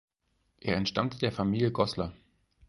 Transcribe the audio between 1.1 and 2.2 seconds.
der Familie Goßler.